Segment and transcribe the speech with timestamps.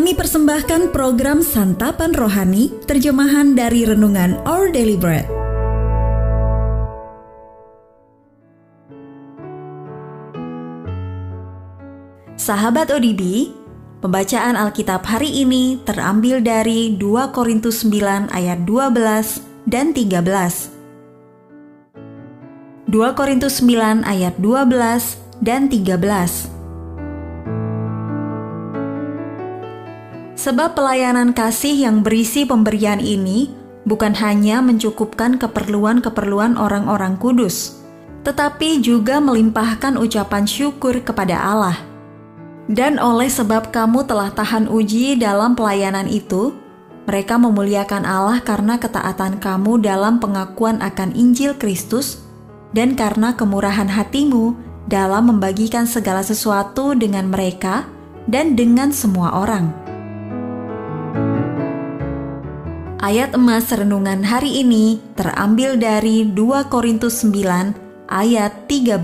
[0.00, 5.28] Kami persembahkan program Santapan Rohani, terjemahan dari Renungan Our Daily Bread.
[12.32, 13.52] Sahabat ODB,
[14.00, 20.16] pembacaan Alkitab hari ini terambil dari 2 Korintus 9 ayat 12 dan 13.
[22.88, 26.59] 2 Korintus 9 ayat 12 dan 13.
[30.40, 33.52] Sebab pelayanan kasih yang berisi pemberian ini
[33.84, 37.84] bukan hanya mencukupkan keperluan-keperluan orang-orang kudus,
[38.24, 41.76] tetapi juga melimpahkan ucapan syukur kepada Allah.
[42.72, 46.56] Dan oleh sebab kamu telah tahan uji dalam pelayanan itu,
[47.04, 52.24] mereka memuliakan Allah karena ketaatan kamu dalam pengakuan akan Injil Kristus
[52.72, 54.56] dan karena kemurahan hatimu
[54.88, 57.84] dalam membagikan segala sesuatu dengan mereka
[58.24, 59.79] dan dengan semua orang.
[63.00, 67.72] Ayat emas renungan hari ini terambil dari 2 Korintus 9
[68.12, 69.00] ayat 13.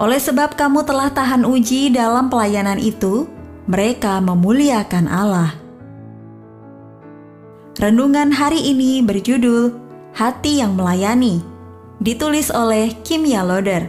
[0.00, 3.28] Oleh sebab kamu telah tahan uji dalam pelayanan itu,
[3.68, 5.52] mereka memuliakan Allah.
[7.76, 9.76] Renungan hari ini berjudul
[10.16, 11.44] Hati yang Melayani,
[12.00, 13.84] ditulis oleh Kimia Loder.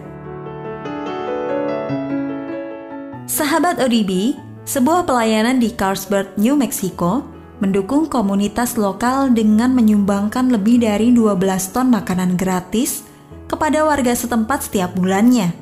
[3.32, 4.36] Sahabat ODB,
[4.68, 7.31] sebuah pelayanan di Carlsbad, New Mexico,
[7.62, 11.38] mendukung komunitas lokal dengan menyumbangkan lebih dari 12
[11.72, 13.06] ton makanan gratis
[13.46, 15.54] kepada warga setempat setiap bulannya.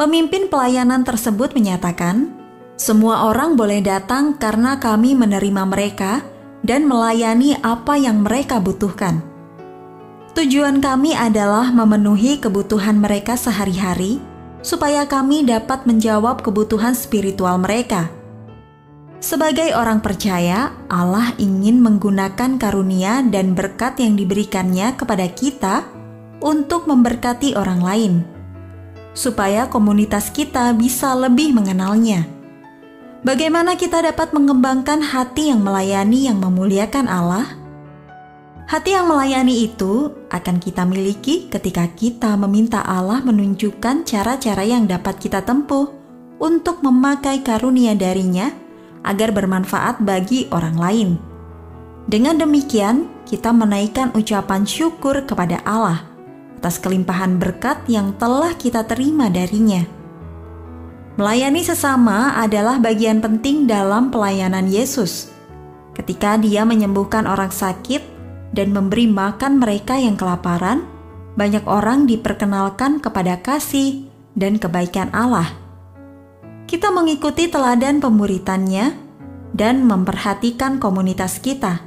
[0.00, 2.32] Pemimpin pelayanan tersebut menyatakan,
[2.80, 6.24] semua orang boleh datang karena kami menerima mereka
[6.64, 9.20] dan melayani apa yang mereka butuhkan.
[10.36, 14.20] Tujuan kami adalah memenuhi kebutuhan mereka sehari-hari,
[14.60, 18.12] supaya kami dapat menjawab kebutuhan spiritual mereka
[19.26, 25.82] sebagai orang percaya, Allah ingin menggunakan karunia dan berkat yang diberikannya kepada kita
[26.38, 28.14] untuk memberkati orang lain,
[29.18, 32.22] supaya komunitas kita bisa lebih mengenalnya.
[33.26, 37.50] Bagaimana kita dapat mengembangkan hati yang melayani yang memuliakan Allah?
[38.70, 45.18] Hati yang melayani itu akan kita miliki ketika kita meminta Allah menunjukkan cara-cara yang dapat
[45.18, 45.90] kita tempuh
[46.38, 48.65] untuk memakai karunia darinya
[49.02, 51.10] agar bermanfaat bagi orang lain.
[52.06, 56.06] Dengan demikian, kita menaikkan ucapan syukur kepada Allah
[56.56, 59.82] atas kelimpahan berkat yang telah kita terima darinya.
[61.18, 65.32] Melayani sesama adalah bagian penting dalam pelayanan Yesus.
[65.96, 68.04] Ketika Dia menyembuhkan orang sakit
[68.52, 70.84] dan memberi makan mereka yang kelaparan,
[71.34, 74.06] banyak orang diperkenalkan kepada kasih
[74.36, 75.65] dan kebaikan Allah
[76.66, 78.98] kita mengikuti teladan pemuritannya
[79.54, 81.80] dan memperhatikan komunitas kita.